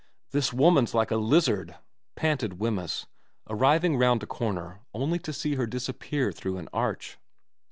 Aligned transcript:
* 0.17 0.31
This 0.31 0.51
woman's 0.51 0.95
like 0.95 1.11
a 1.11 1.15
lizard,' 1.15 1.75
panted 2.15 2.57
Wemyss, 2.57 3.05
arriv 3.47 3.83
ing 3.83 3.97
round 3.97 4.23
a 4.23 4.25
corner 4.25 4.79
only 4.95 5.19
to 5.19 5.31
see 5.31 5.53
her 5.57 5.67
disappear 5.67 6.31
through 6.31 6.57
an 6.57 6.69
arch. 6.73 7.19